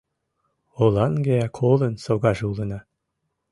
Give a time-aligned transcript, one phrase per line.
[0.81, 2.79] Оланге колын согаже улына.